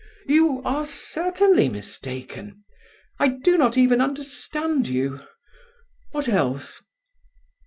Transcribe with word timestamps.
"You 0.25 0.63
are 0.63 0.87
certainly 0.87 1.69
mistaken; 1.69 2.63
I 3.19 3.27
do 3.27 3.55
not 3.55 3.77
even 3.77 4.01
understand 4.01 4.87
you. 4.87 5.19
What 6.09 6.27
else?" 6.27 6.81